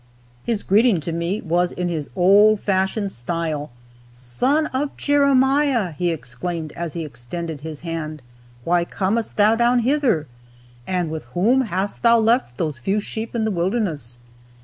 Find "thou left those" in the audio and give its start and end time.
12.01-12.79